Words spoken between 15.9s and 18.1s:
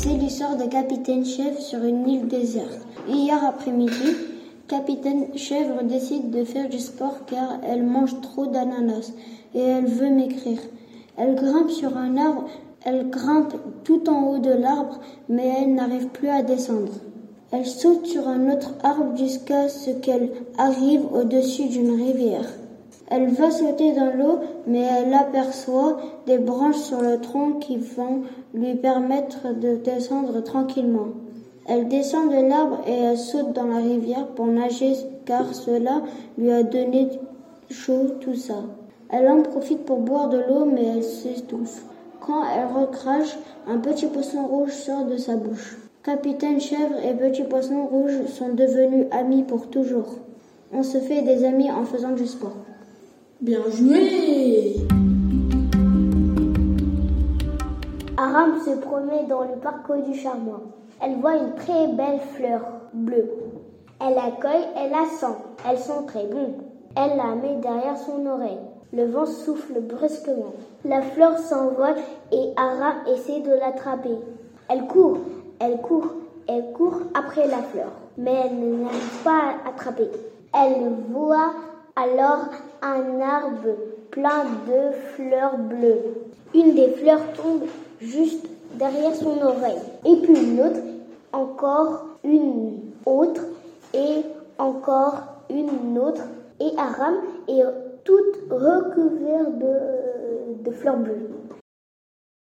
plus à descendre. Elle saute